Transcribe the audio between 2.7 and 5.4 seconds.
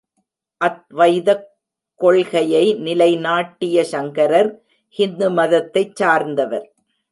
நிலைநாட்டிய Shankarar Hindu